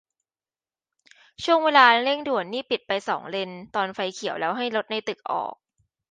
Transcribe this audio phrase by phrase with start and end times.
[1.43, 5.53] ช่วงเวลาเร่งด่วนนี่ปิดไปสองเลนตอนไฟเขียวแล้วให้รถในตึกออก